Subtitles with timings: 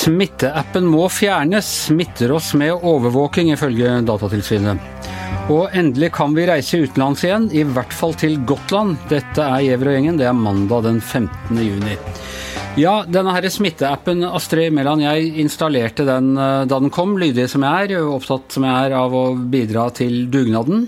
[0.00, 5.10] Smitteappen må fjernes, smitter oss med overvåking, ifølge Datatilsynet.
[5.52, 8.96] Og endelig kan vi reise utenlands igjen, i hvert fall til Gotland.
[9.10, 11.60] Dette er Gjever og gjengen, det er mandag den 15.
[11.60, 11.98] juni.
[12.80, 17.66] Ja, denne her smitteappen, Astrid Mæland, jeg installerte den eh, da den kom, lydig som
[17.66, 20.86] jeg er, opptatt som jeg er av å bidra til dugnaden.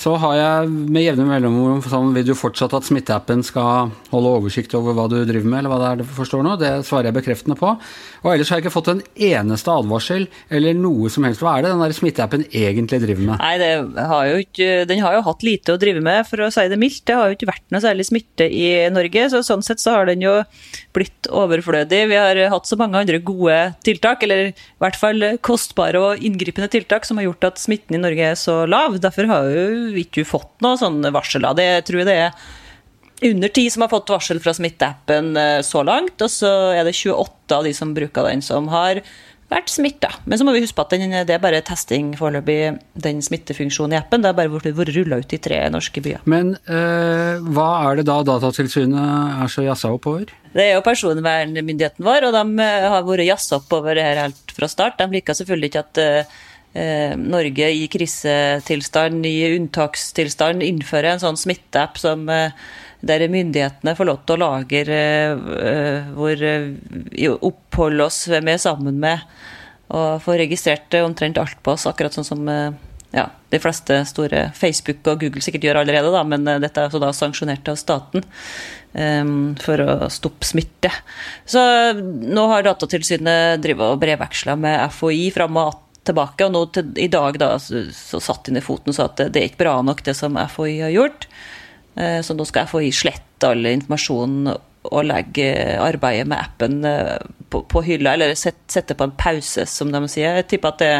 [0.00, 4.72] Så har jeg med jevne mellomrom sånn Vil du fortsatt at smitteappen skal holde oversikt
[4.78, 6.54] over hva du driver med, eller hva det er du forstår nå?
[6.60, 7.74] Det svarer jeg bekreftende på.
[8.22, 11.44] Og ellers har jeg ikke fått en eneste advarsel eller noe som helst.
[11.44, 13.42] Hva er det den der smitteappen egentlig driver med?
[13.42, 16.80] Nei, har ikke, Den har jo hatt lite å drive med, for å si det
[16.80, 17.04] mildt.
[17.08, 20.08] Det har jo ikke vært noe særlig smitte i Norge, så sånn sett så har
[20.08, 20.38] den jo
[20.96, 22.00] blitt overflødig.
[22.10, 26.70] Vi har hatt så mange andre gode tiltak, eller i hvert fall kostbare og inngripende
[26.72, 28.96] tiltak, som har gjort at smitten i Norge er så lav.
[29.02, 31.68] Derfor har jo ikke fått noe sånn varsel av det.
[31.80, 32.34] Jeg tror det er
[33.30, 36.96] under ti som har fått varsel fra smitteappen eh, så langt, og så er det
[36.96, 39.02] 28 av de som bruker den, som har
[39.50, 40.12] vært smitta.
[40.30, 43.96] Men så må vi huske på at den, det er bare testing foreløpig, den smittefunksjonen
[43.96, 44.22] i appen.
[44.22, 46.22] Det har bare vært rulla ut i tre norske byer.
[46.30, 50.30] Men øh, hva er det da Datatilsynet er så jazza opp over?
[50.54, 54.22] Det er jo personvernmyndigheten vår, og de eh, har vært jazza opp over det her
[54.28, 55.02] helt fra start.
[55.02, 56.38] De liker selvfølgelig ikke at Eh,
[56.72, 62.54] Norge i krisetilstand, i unntakstilstand, innføre en sånn smitteapp som eh,
[63.02, 69.24] der myndighetene får lov til å lagre eh, hvor vi oppholder oss er sammen med,
[69.90, 72.46] og får registrert omtrent alt på oss, akkurat sånn som
[73.10, 77.00] ja, de fleste store Facebook og Google sikkert gjør allerede, da, men dette er altså
[77.02, 78.22] da sanksjonert av staten
[78.94, 80.92] um, for å stoppe smitte.
[81.42, 81.60] Så
[81.98, 85.72] nå har Datatilsynet drevet og brevveksla med FHI fram og
[86.10, 86.46] tilbake.
[86.46, 89.24] Og nå til, i dag da, så, så satt de ned foten og sa at
[89.30, 91.28] det er ikke bra nok, det som FHI har gjort.
[91.96, 94.52] Eh, så nå skal FHI slette all informasjon
[94.88, 97.16] og legge arbeidet med appen eh,
[97.52, 100.40] på, på hylla, eller sette, sette på en pause, som de sier.
[100.40, 100.92] Jeg tipper at det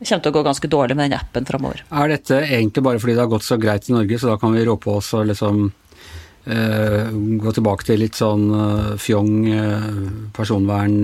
[0.00, 1.84] kommer til å gå ganske dårlig med den appen framover.
[1.92, 4.56] Er dette egentlig bare fordi det har gått så greit i Norge, så da kan
[4.56, 7.10] vi rå på oss og liksom uh,
[7.44, 10.00] gå tilbake til litt sånn uh, fjong uh,
[10.36, 10.96] personvern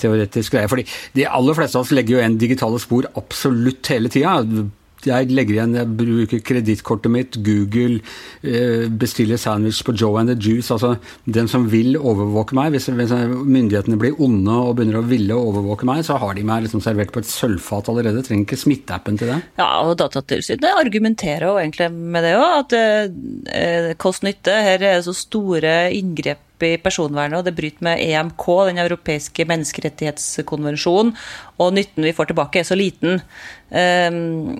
[0.00, 0.68] teoretisk greie.
[0.70, 4.68] fordi de aller fleste av oss legger jo igjen digitale spor absolutt hele tida.
[5.06, 8.00] Jeg legger igjen, jeg bruker kredittkortet mitt, Google,
[8.44, 10.70] eh, bestiller sandwich på Joe and the Juice.
[10.70, 15.88] altså Den som vil overvåke meg, hvis, myndighetene blir onde og begynner å ville overvåke
[15.88, 18.22] meg, så har de meg liksom servert på et sølvfat allerede.
[18.26, 19.40] Trenger ikke smitteappen til det.
[19.56, 25.16] Ja, og Datatilsynet argumenterer jo egentlig med det òg, at eh, kost-nytte her er så
[25.16, 31.14] store inngrep i personvernet, og det bryter med EMK, den europeiske menneskerettighetskonvensjonen,
[31.60, 33.20] og nytten vi får tilbake er så liten.
[33.70, 34.58] Um,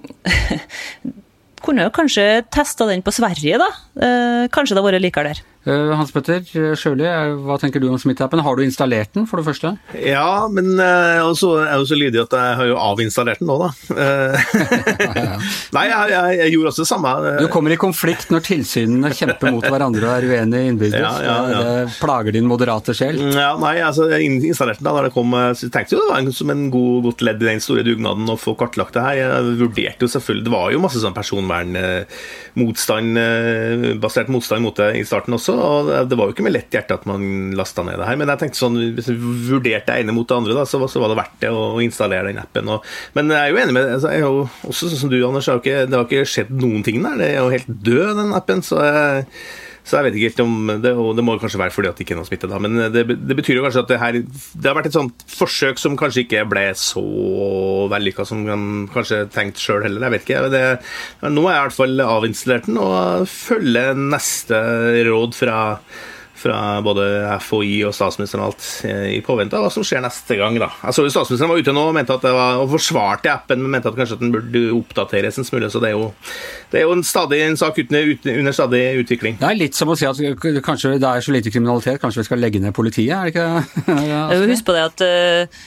[1.65, 3.71] kunne jo kanskje testa den på Sverige, da.
[4.01, 5.43] Uh, kanskje det hadde vært likere der.
[5.69, 6.41] Eh, Hans Petter
[6.79, 7.05] Sjøli,
[7.45, 8.41] hva tenker du om smitteappen?
[8.41, 9.75] Har du installert den, for det første?
[9.93, 13.57] Ja, men også, jeg er jo så lydig at jeg har jo avinstallert den nå,
[13.61, 13.69] da.
[15.77, 17.13] Nei, jeg, jeg, jeg, gjorde også det samme.
[17.43, 20.97] Du kommer i konflikt når tilsynene kjemper mot hverandre og er uenige innbyrdes.
[20.97, 21.61] Ja, ja, ja.
[21.61, 23.21] Det plager din moderate sjel?
[23.37, 25.29] Ja, nei, altså, jeg installerte den da når det kom.
[25.53, 27.85] Så jeg tenkte jo det var en, som en god, godt ledd i den store
[27.85, 29.17] dugnaden å få kartlagt det her.
[29.21, 29.29] Jeg
[29.61, 33.09] vurderte jo selvfølgelig Det var jo masse sånn personvernmotstand,
[34.01, 35.93] basert motstand mot det i starten også også.
[35.95, 37.25] og Det var jo ikke med lett hjerte at man
[37.59, 38.19] lasta ned det her.
[38.21, 41.03] Men jeg tenkte sånn, hvis jeg vurderte det ene mot det andre, da, så, så,
[41.03, 42.71] var det verdt det å installere den appen.
[42.75, 42.87] Og,
[43.19, 44.07] men jeg er jo enig med deg.
[44.07, 46.87] jeg er jo, også sånn som du, Anders, har ikke, det har ikke skjedd noen
[46.87, 47.19] ting der.
[47.21, 48.65] Det er jo helt død, den appen.
[48.67, 49.27] så jeg
[49.85, 52.05] så jeg vet ikke helt om det, og det må kanskje være fordi at det
[52.05, 52.51] ikke er noe smitte.
[52.51, 55.25] da, Men det, det, betyr jo kanskje at det her Det har vært et sånt
[55.31, 57.03] forsøk som kanskje ikke ble så
[57.91, 60.07] vellykka som man kanskje tenkte sjøl heller.
[60.07, 60.45] Jeg vet ikke.
[60.53, 60.63] Det,
[61.27, 64.61] nå er jeg i hvert fall avinstallert den og følger neste
[65.09, 65.59] råd fra
[66.41, 67.05] fra både
[67.45, 70.57] FHI og statsministeren og alt eh, i påvente av hva som skjer neste gang.
[70.61, 70.71] da.
[70.87, 73.63] Jeg så jo Statsministeren var ute nå og mente at det var, og forsvarte appen,
[73.63, 75.71] men mente at kanskje at den burde oppdateres en smule.
[75.71, 76.11] så Det er jo,
[76.73, 79.41] det er jo en, stadig, en sak under, under, stadig utvikling.
[79.41, 80.21] Det er litt som å si at
[80.65, 83.13] kanskje det er så lite kriminalitet, kanskje vi skal legge ned politiet?
[83.17, 83.49] er det ikke
[83.91, 84.49] det?
[84.51, 85.59] Husk på det at uh,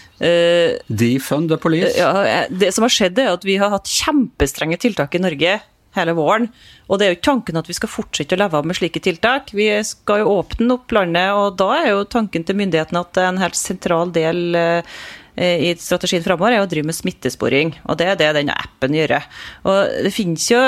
[0.87, 1.93] Defund the police.
[1.97, 5.59] Ja, det som har skjedd, er at vi har hatt kjempestrenge tiltak i Norge
[5.97, 6.49] hele våren.
[6.89, 9.53] Og det er jo ikke tanken at vi skal fortsette å leve med slike tiltak.
[9.55, 13.41] Vi skal jo åpne opp landet, og da er jo tanken til myndighetene at en
[13.41, 15.03] helt sentral del eh,
[15.33, 17.73] i strategien framover er å drive med smittesporing.
[17.87, 19.15] Og det er det denne appen gjør.
[19.69, 20.61] Og det finnes jo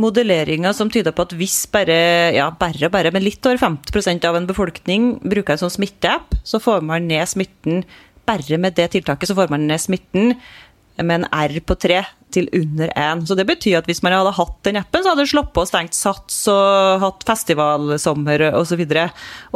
[0.00, 2.00] modelleringer som tyder på at hvis bare,
[2.36, 6.60] ja, bare, bare, men litt over 50% av en befolkning bruker en sånn smitteapp, så
[6.60, 7.86] får man ned smitten
[8.26, 10.34] bare med det tiltaket så får man ned smitten
[11.02, 12.04] med en R på tre
[12.34, 13.22] til under én.
[13.26, 15.68] Så det betyr at hvis man hadde hatt den appen, så hadde det sluppet å
[15.68, 18.82] stengt Sats og hatt festivalsommer osv.
[18.82, 19.06] Og, så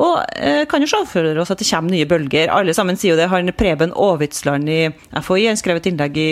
[0.01, 2.53] og eh, kan jo se for oss at det kommer nye bølger.
[2.55, 3.31] Alle sammen sier jo det.
[3.33, 4.83] Han Preben Aavitsland i
[5.19, 6.31] FHI han skrev et innlegg i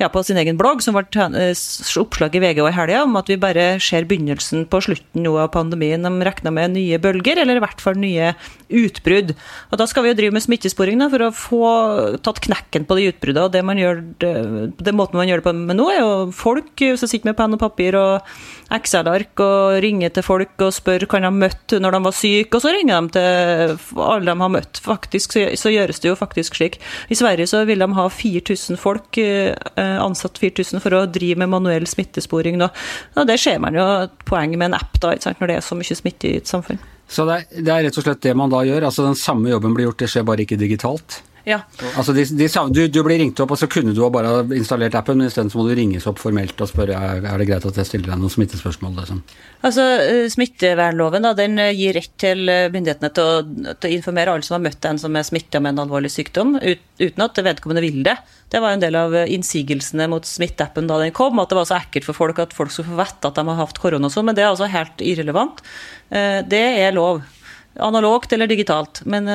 [0.00, 1.04] ja, på sin egen blogg, som ble
[1.36, 1.62] eh,
[2.00, 5.50] oppslag i VG i helga, om at vi bare ser begynnelsen på slutten nå av
[5.54, 6.06] pandemien.
[6.06, 8.32] De regner med nye bølger, eller i hvert fall nye
[8.68, 9.34] utbrudd.
[9.70, 11.64] Og Da skal vi jo drive med smittesporing da, for å få
[12.24, 13.44] tatt knekken på de utbruddene.
[13.44, 14.32] og det man gjør, det,
[14.80, 17.56] det måten man gjør det på med nå, er jo folk som sitter med penn
[17.56, 18.24] og papir og
[18.76, 22.56] Excel-ark og ringer til folk og spør kan de har møtt når de var syke,
[22.56, 24.82] og så ringer de til alle de har møtt.
[24.84, 26.80] Faktisk så, gjøres det jo faktisk slik.
[27.10, 29.50] I Sverige så vil de ha 4000 folk eh,
[29.80, 32.68] Eh, ansatt 4000 for å drive med manuell smittesporing nå.
[33.16, 35.78] Og det ser man jo poenget poeng med en app da, når det er så
[35.78, 36.80] mye smitte i et samfunn.
[37.10, 38.86] Så det er, det er, rett og slett det man da gjør?
[38.86, 41.20] altså Den samme jobben blir gjort, det skjer bare ikke digitalt?
[41.48, 41.62] Ja.
[41.96, 45.20] Altså de, de, du, du, blir ringt opp, og så kunne du bare installert appen,
[45.20, 47.88] men isteden må du ringes opp formelt og spørre er, er det greit at jeg
[47.88, 48.98] stiller deg noen smittespørsmål.
[49.00, 49.22] Liksom.
[49.66, 53.96] Altså, eh, Smittevernloven da, den eh, gir rett til eh, myndighetene til å, til å
[53.96, 57.26] informere alle som har møtt en som er smitta med en alvorlig sykdom, ut, uten
[57.26, 58.16] at vedkommende vil det.
[58.50, 61.78] Det var en del av innsigelsene mot smitteappen da den kom, at det var så
[61.80, 64.26] ekkelt for folk at folk skulle få vite at de har hatt korona og sånn,
[64.28, 65.62] men det er altså helt irrelevant.
[66.10, 67.20] Det er lov.
[67.78, 69.02] Analogt eller digitalt.
[69.06, 69.28] Men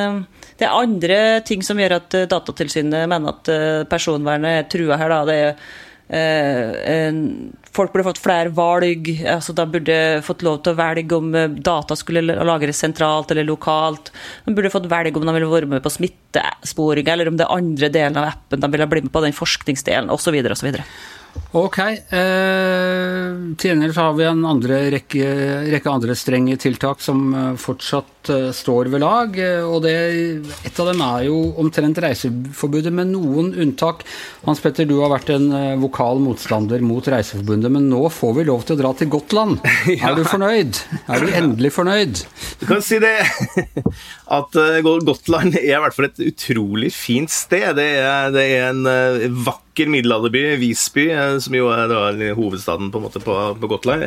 [0.60, 1.18] det er andre
[1.48, 5.14] ting som gjør at eh, Datatilsynet mener at eh, personvernet er trua her.
[5.16, 5.26] Da.
[5.28, 5.60] Det er
[6.06, 7.14] Eh,
[7.76, 9.10] folk burde fått flere valg.
[9.28, 13.48] altså De burde fått lov til å velge om eh, data skulle lagres sentralt eller
[13.48, 14.12] lokalt.
[14.46, 17.60] De burde fått velge om de ville vært med på smittesporing, eller om det er
[17.60, 20.40] andre delen av appen de ville blitt med på den forskningsdelen, osv.
[20.56, 20.74] osv.
[21.56, 21.78] Ok.
[21.80, 25.28] Eh, til gjengjeld har vi en andre rekke,
[25.72, 29.40] rekke, andre strenge tiltak som eh, fortsatt eh, står ved lag.
[29.68, 29.96] Og det,
[30.68, 34.04] et av dem er jo omtrent reiseforbudet, med noen unntak.
[34.46, 35.48] Hans Petter, du har vært en
[35.82, 39.60] vokal motstander mot Reiseforbundet, men nå får vi lov til å dra til Gotland.
[39.90, 40.10] ja.
[40.12, 40.80] Er du fornøyd?
[41.10, 42.24] Er du endelig fornøyd?
[42.62, 43.16] Du kan si det
[44.38, 47.74] at uh, Gotland er i hvert fall et utrolig fint sted.
[47.80, 49.30] Det er, det er en uh,
[49.76, 54.04] vakker middelalderby, Visby, uh, som jo er hovedstaden på, en måte, på, på Gotland.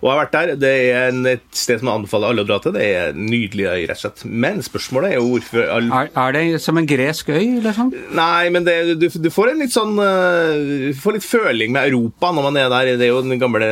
[0.00, 0.54] Og har vært der.
[0.56, 2.72] Det er et sted som jeg anbefaler alle å dra til.
[2.72, 4.24] Det er nydelig øy, rett og slett.
[4.24, 7.92] Men spørsmålet er jo hvorfor er, er, det som en gresk øy, liksom?
[8.16, 12.32] Nei, men det, du, du, får en litt sånn Du får litt føling med Europa
[12.32, 12.92] når man er der.
[12.96, 13.68] Det er jo den gamle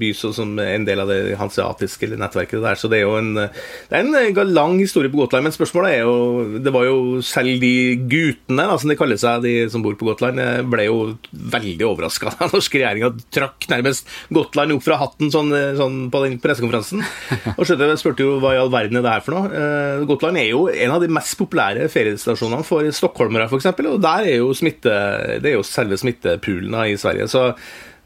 [0.00, 4.00] by som en del av det hanseatiske nettverket der, så det er jo en, det
[4.00, 5.46] er en lang historie på Gotland.
[5.46, 7.74] Men spørsmålet er jo Det var jo selv de
[8.10, 10.98] gutene, da, som de kaller seg, de som bor på Gotland, eh, ble jo
[11.30, 16.22] veldig overraska da norske regjeringa trakk nærmest Gotland opp fra hatten sånn, eh, sånn på
[16.24, 17.04] den pressekonferansen.
[17.58, 19.50] Og skjønte, spurte jo hva i all verden er det her for noe.
[19.50, 23.70] Eh, Gotland er jo en av de mest populære feriestasjonene for stockholmere, f.eks.
[23.90, 24.96] Og der er jo smitte,
[25.42, 27.28] det er jo selve smittepoolen i Sverige.
[27.30, 27.50] så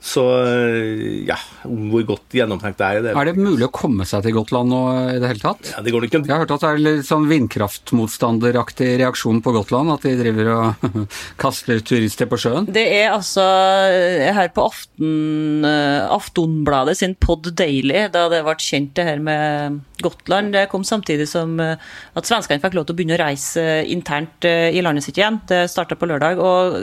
[0.04, 2.98] så eh, ja, hvor godt gjennomtenkt det er.
[3.06, 3.12] Det.
[3.16, 4.80] Er det mulig å komme seg til Gotland nå
[5.14, 5.70] i det hele tatt?
[5.72, 6.20] Ja, det går ikke.
[6.20, 10.50] Jeg har hørt at det er litt sånn vindkraftmotstanderaktig reaksjon på Gotland, at de driver
[10.52, 10.84] og
[11.42, 12.68] kaster turister på sjøen?
[12.68, 13.46] Det er altså
[13.88, 19.24] eh, her på Aften, eh, Aftonbladet sin Pod Daily, da det ble kjent det her
[19.24, 20.52] med Gotland.
[20.52, 24.82] Det kom samtidig som at svenskene fikk lov til å begynne å reise internt i
[24.84, 25.40] landet sitt igjen.
[25.48, 26.40] Det starta på lørdag.
[26.44, 26.76] og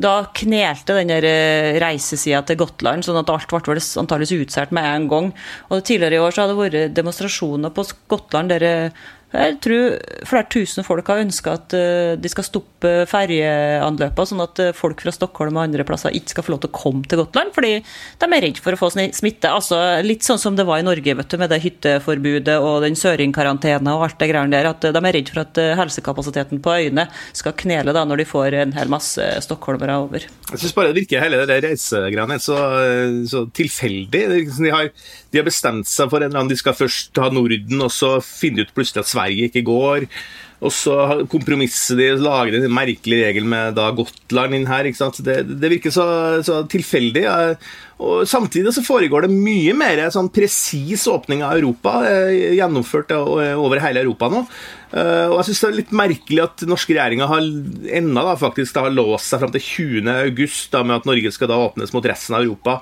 [0.00, 1.26] da knelte den der
[1.82, 5.32] reisen reisesida til Gotland, sånn at alt ble antakeligvis utsolgt med en gang.
[5.70, 8.92] Og Tidligere i år så hadde det vært demonstrasjoner på Gotland der
[9.30, 9.92] jeg tror
[10.26, 15.04] flere tusen folk har ønska at eh, de skal stoppe ferjeanløpene, sånn at eh, folk
[15.04, 17.76] fra Stockholm og andre plasser ikke skal få lov til å komme til Gotland, fordi
[17.78, 19.52] de er redd for å få smitte.
[19.52, 23.94] Altså, litt sånn som det var i Norge du, med det hytteforbudet og den søringkarantene
[23.94, 24.70] og alt det greiene der.
[24.72, 27.06] At eh, de er redd for at helsekapasiteten på øyene
[27.36, 30.26] skal knele da når de får en hel masse stockholmere over.
[30.50, 32.58] Jeg syns bare det virker hele det reisegreiene så,
[33.30, 34.26] så tilfeldig.
[34.58, 34.90] De har,
[35.30, 38.16] de har, bestemt seg for en eller annen De skal først ha Norden, og så
[38.24, 40.06] finne ut plutselig at Sverige ikke går.
[40.60, 40.94] Og så
[41.32, 44.90] kompromisser de lager en merkelig regel med da Gotland inn her.
[44.90, 46.04] Det, det, virker så,
[46.44, 47.24] så tilfeldig.
[48.00, 53.80] Og Samtidig så foregår det mye mer sånn presis åpning av Europa, eh, gjennomført over
[53.80, 54.44] hele Europa nå.
[54.90, 57.44] Eh, og jeg synes det er litt merkelig at norske regjeringa har
[58.00, 61.92] ennå da, faktisk da, låst seg fram til 20.8 med at Norge skal da åpnes
[61.94, 62.80] mot resten av Europa.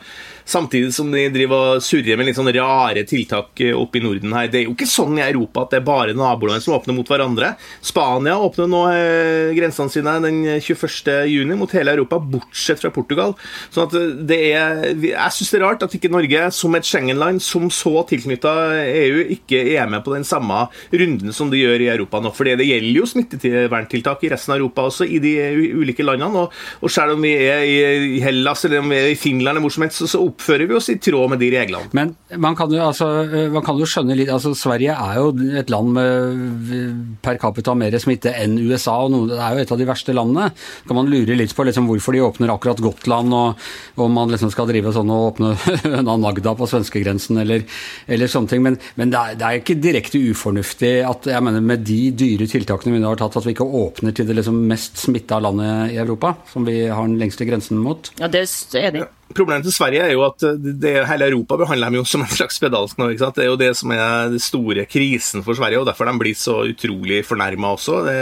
[0.49, 4.49] Samtidig som de driver og surrer med litt sånn rare tiltak oppe i Norden her.
[4.49, 7.11] Det er jo ikke sånn i Europa at det er bare naboland som åpner mot
[7.11, 7.57] hverandre.
[7.85, 13.35] Spania åpner nå eh, grensene sine den 21.6 mot hele Europa, bortsett fra Portugal.
[13.75, 13.97] Sånn at
[14.29, 18.03] det er, Jeg syns det er rart at ikke Norge, som et Schengen-land, som så
[18.09, 22.33] tilknytta EU, ikke er med på den samme runden som de gjør i Europa nå.
[22.37, 25.35] For det gjelder jo smitteverntiltak i resten av Europa også, i de
[25.79, 26.45] ulike landene.
[26.45, 29.65] Og, og selv om vi er i Hellas eller om vi er i Finland, eller
[29.65, 31.91] hvor som helst, så, så oppfører vi oss i tråd med de reglene.
[31.97, 33.09] Men man kan jo, altså,
[33.55, 37.97] man kan jo skjønne litt altså Sverige er jo et land med per capita mer
[38.01, 40.51] smitte enn USA, og noe, det er jo et av de verste landene.
[40.89, 44.53] Kan man lure litt på liksom, hvorfor de åpner akkurat Gotland, og om man liksom
[44.55, 45.55] skal drive sånn og åpne
[46.19, 47.63] Nagda på svenskegrensen eller,
[48.07, 48.65] eller sånne ting.
[48.65, 52.49] Men, men det, er, det, er, ikke direkte ufornuftig at jeg mener med de dyre
[52.51, 55.95] tiltakene vi nå har tatt, at vi ikke åpner til det liksom mest smitta landet
[55.95, 58.13] i Europa, som vi har den lengste grensen mot.
[58.19, 60.41] Ja, det er enig Problemet til Sverige er jo at
[60.81, 63.11] det, hele Europa behandler dem jo som en slags spedalsk nå.
[63.13, 63.37] ikke sant?
[63.37, 66.39] Det er jo det som er den store krisen for Sverige, og derfor de blir
[66.39, 68.01] så utrolig fornærma også.
[68.09, 68.19] Det,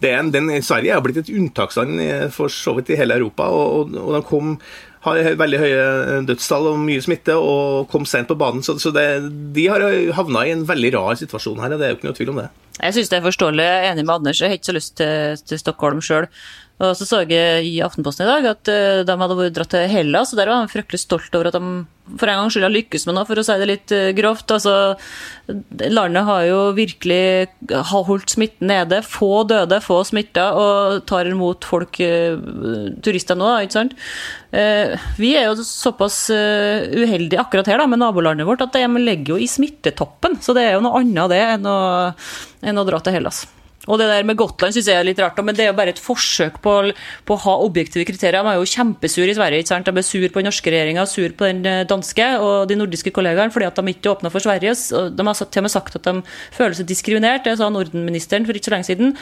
[0.00, 2.00] det en, den, Sverige er blitt et unntaksland
[2.34, 4.56] for så vidt i hele Europa, og, og, og de kom
[5.06, 5.82] har veldig høye
[6.26, 8.64] dødstall og mye smitte og kom sent på banen.
[8.66, 9.06] Så, så det,
[9.54, 9.84] de har
[10.18, 12.40] havna i en veldig rar situasjon her, og det er jo ikke noe tvil om
[12.42, 12.48] det.
[12.76, 13.64] Jeg syns det er forståelig.
[13.64, 14.40] Jeg er enig med Anders.
[14.40, 16.28] Jeg har ikke så lyst til, til Stockholm sjøl.
[16.76, 20.34] Og så så jeg i Aftenposten i dag at uh, de hadde dratt til Hellas,
[20.34, 21.70] og der var de fryktelig stolt over at de
[22.14, 24.52] for en gangs skyld har lykkes med noe, for å si det litt uh, grovt.
[24.54, 24.74] Altså,
[25.90, 27.48] landet har jo virkelig
[27.90, 29.02] holdt smitten nede.
[29.06, 32.38] Få døde, få smitta, og tar imot folk, uh,
[33.04, 33.96] turister nå, ikke sant.
[35.18, 39.42] vi er jo såpass uheldige akkurat her da, med nabolandet vårt at de ligger jo
[39.42, 40.38] i smittetoppen.
[40.40, 41.78] Så det er jo noe annet det enn å,
[42.64, 43.44] enn å dra til Hellas.
[43.86, 45.92] Og det der med Gotland syns jeg er litt rart, men det er jo bare
[45.94, 46.74] et forsøk på,
[47.28, 48.42] på å ha objektive kriterier.
[48.42, 49.62] De er jo kjempesure i Sverige.
[49.62, 49.86] ikke sant?
[49.86, 53.12] De er sur på den norske regjeringa, sur på den eh, danske og de nordiske
[53.14, 54.74] kollegaene fordi at de ikke åpna for Sverige.
[55.14, 56.16] De har til og med sagt at de
[56.56, 59.14] føler seg diskriminert, det sa Norden-ministeren for ikke så lenge siden.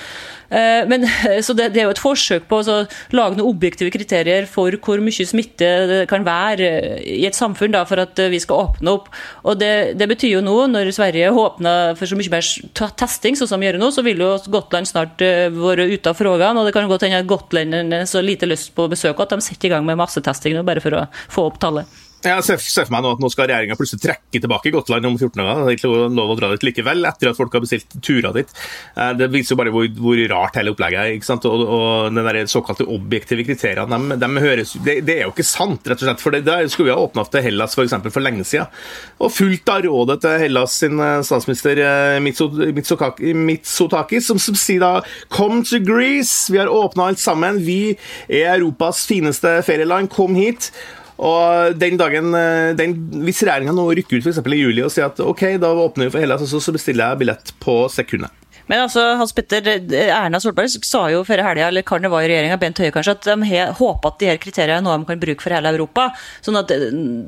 [0.49, 1.05] Eh, men,
[1.47, 2.79] så det, det er jo et forsøk på å
[3.13, 6.71] lage noen objektive kriterier for hvor mye smitte det kan være
[7.05, 9.13] i et samfunn da, for at vi skal åpne opp.
[9.45, 12.49] Og det, det betyr jo nå, når Sverige åpner for så mye mer
[12.97, 16.19] testing, sånn som vi gjør nå, så vil jo Gotland snart uh, vært ute av
[16.19, 19.37] frågan, og det kan godt hende at gotlenderne har så lite lyst på besøk at
[19.37, 22.04] de setter i gang med massetesting nå, bare for å få opp tallet.
[22.25, 25.41] Jeg ser for meg nå at nå skal regjeringa plutselig trekke tilbake Gotland om 14
[25.41, 25.61] dager.
[25.61, 28.55] Det er ikke lov å dra dit likevel, etter at folk har bestilt turer dit.
[28.97, 31.17] Eh, det viser jo bare hvor, hvor rart hele opplegget er.
[31.19, 31.49] ikke sant?
[31.51, 35.49] Og, og den der såkalte objektive kriteriene, de, de høres, det, det, er jo ikke
[35.49, 36.25] sant, rett og slett.
[36.25, 38.73] For det, der skulle vi ha åpna til Hellas for, eksempel, for lenge siden.
[39.21, 44.95] Og fulgt av rådet til Hellas sin eh, statsminister eh, Mitsotakis, som, som sier da
[45.29, 46.49] Come to Greece!
[46.53, 47.61] Vi har åpna alt sammen.
[47.69, 50.13] Vi er Europas fineste ferieland.
[50.15, 50.73] Kom hit.
[51.19, 55.07] Og den dagen, eh, den, Hvis regjeringa nå rykker ut for i juli og sier
[55.07, 58.33] at ok, da åpner vi for Hellas, så, så bestiller jeg billett på sekundet.
[58.71, 62.57] Men altså, Hans Petter, Erna Solberg sa jo før helga, eller Karne var i regjeringa,
[62.61, 65.45] Bent Høie kanskje, at de håper at de her kriteriene er noe de kan bruke
[65.45, 66.07] for hele Europa.
[66.45, 66.73] Sånn at,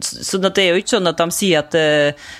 [0.00, 2.32] sånn at, Det er jo ikke sånn at de sier at uh,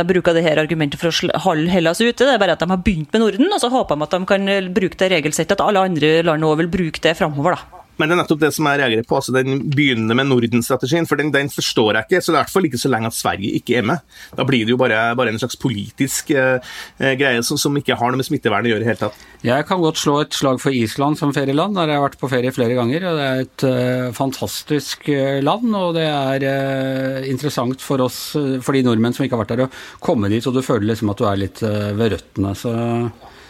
[0.00, 2.24] de bruker det her argumentet for å holde Hellas ute.
[2.24, 4.32] Det er bare at de har begynt med Norden, og så håper de at de
[4.32, 7.60] kan bruke det regelsettet, at alle andre land òg vil bruke det framover.
[7.60, 7.75] da.
[7.96, 9.18] Men det er nettopp det som jeg reagerer på.
[9.18, 12.20] altså Den begynner med Norden-strategien, for den, den, forstår jeg ikke.
[12.20, 14.16] Så det er i hvert fall ikke så lenge at Sverige ikke er med.
[14.36, 16.58] Da blir det jo bare, bare en slags politisk eh,
[17.00, 19.24] eh greie som, som, ikke har noe med smittevern å gjøre i det hele tatt.
[19.46, 21.76] Jeg kan godt slå et slag for Island som ferieland.
[21.76, 23.08] Der jeg har vært på ferie flere ganger.
[23.08, 28.20] og Det er et uh, fantastisk uh, land, og det er uh, interessant for oss,
[28.34, 31.12] for de nordmenn som ikke har vært der, å komme dit, og du føler liksom
[31.12, 32.52] at du er litt ved røttene.
[32.58, 32.76] så...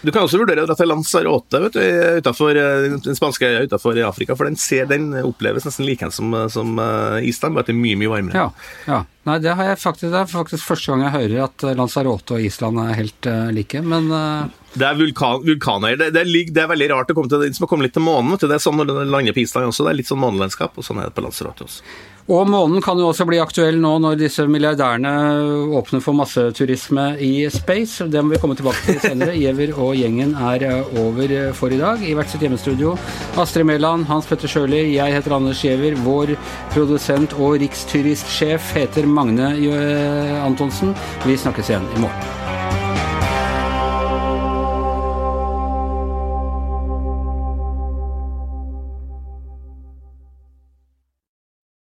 [0.06, 1.82] Du kan også vurdere å dra til Lanzarote, vet du,
[2.20, 4.36] utenfor, eh, den spanske øya utenfor Afrika.
[4.38, 7.80] For den, ser, den oppleves nesten like som, som eh, Island, bare at det er
[7.80, 8.44] mye mye varmere.
[8.44, 9.02] Ja, ja.
[9.26, 12.44] Nei, det, har jeg faktisk, det er faktisk første gang jeg hører at Lanzarote og
[12.46, 14.44] Island er helt uh, like, men uh...
[14.76, 15.96] Det er vulkan, vulkaner.
[15.98, 17.96] Det, det, er, det, er, veldig rart å komme til det som å komme litt
[17.96, 18.36] til månen.
[18.38, 19.88] Det er sånn når det lander på Island også.
[19.88, 21.82] Det er litt sånn månelandskap, og sånn er det på Lanzarote også.
[22.26, 25.10] Og månen kan jo også bli aktuell nå når disse milliardærene
[25.78, 28.08] åpner for masseturisme i space.
[28.10, 29.36] Det må vi komme tilbake til senere.
[29.38, 32.02] Giæver og gjengen er eh, over for i dag.
[32.02, 32.96] I hvert sitt hjemmestudio
[33.38, 35.94] Astrid Mæland, Hans Petter Sjøli, jeg heter Anders Giæver.
[36.02, 36.34] Vår
[36.74, 40.96] produsent og riksturistsjef heter Magne eh, Antonsen.
[41.28, 42.45] Vi snakkes igjen i morgen.